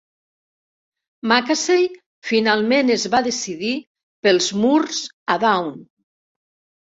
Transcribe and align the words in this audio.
Macassey 1.31 1.83
finalment 2.29 2.89
es 2.95 3.05
va 3.17 3.21
decidir 3.27 3.75
pels 4.29 4.49
Mournes 4.63 5.03
a 5.35 5.39
Down. 5.47 5.71